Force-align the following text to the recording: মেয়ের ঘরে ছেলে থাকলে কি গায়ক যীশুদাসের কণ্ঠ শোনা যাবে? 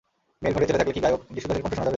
মেয়ের 0.41 0.53
ঘরে 0.55 0.67
ছেলে 0.67 0.79
থাকলে 0.81 0.95
কি 0.95 1.01
গায়ক 1.05 1.21
যীশুদাসের 1.35 1.61
কণ্ঠ 1.63 1.73
শোনা 1.73 1.83
যাবে? 1.83 1.89